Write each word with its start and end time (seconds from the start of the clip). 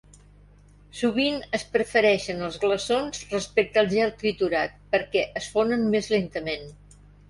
Sovint 0.99 1.37
es 1.57 1.65
prefereixen 1.75 2.41
els 2.49 2.59
glaçons 2.65 3.23
respecte 3.37 3.85
al 3.85 3.93
gel 3.95 4.17
triturat 4.25 4.77
perquè 4.97 5.29
es 5.45 5.55
fonen 5.57 5.91
més 5.97 6.15
lentament. 6.21 6.71